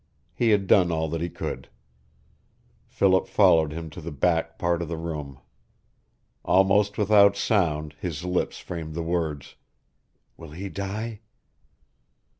[0.33, 1.69] He had done all that he could.
[2.87, 5.37] Philip followed him to the back part of the room.
[6.43, 9.53] Almost without sound his lips framed the words,
[10.37, 11.19] "Will he die?"